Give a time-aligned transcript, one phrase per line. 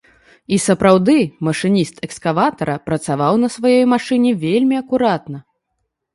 [0.55, 1.17] І сапраўды,
[1.47, 5.37] машыніст экскаватара працаваў на сваёй машыне вельмі акуратна.